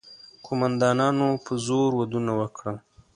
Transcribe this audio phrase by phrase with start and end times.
[0.45, 2.77] قوماندانانو په زور ودونه وکړل.